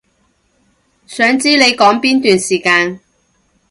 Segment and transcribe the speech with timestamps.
[1.05, 3.01] 想知你講邊段時間